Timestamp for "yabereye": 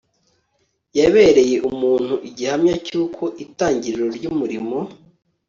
0.97-1.57